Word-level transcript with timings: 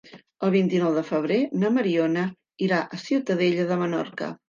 El 0.47 0.51
vint-i-nou 0.55 0.95
de 0.99 1.03
febrer 1.09 1.37
na 1.65 1.71
Mariona 1.77 2.25
irà 2.71 2.83
a 2.89 3.03
Ciutadella 3.07 3.71
de 3.73 3.83
Menorca. 3.87 4.37